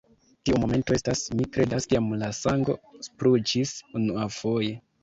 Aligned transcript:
Tiu 0.47 0.61
momento 0.61 0.95
estas, 0.97 1.21
mi 1.41 1.47
kredas, 1.57 1.87
kiam 1.93 2.09
la 2.25 2.33
sango 2.41 2.79
spruĉis 3.11 3.79
unuafoje. 4.03 4.79